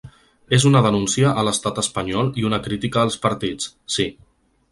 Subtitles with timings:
[0.57, 4.09] És una denúncia a l’estat espanyol i una crítica als partits, sí.